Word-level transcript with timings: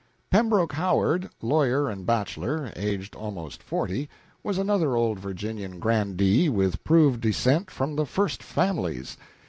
Pembroke 0.31 0.73
Howard, 0.73 1.29
lawyer 1.43 1.87
and 1.87 2.07
bachelor, 2.07 2.73
aged 2.75 3.15
about 3.15 3.53
forty, 3.61 4.09
was 4.41 4.57
another 4.57 4.95
old 4.95 5.19
Virginian 5.19 5.77
grandee 5.77 6.49
with 6.49 6.83
proved 6.83 7.21
descent 7.21 7.69
from 7.69 7.95
the 7.95 8.07
First 8.07 8.41
Families. 8.41 9.15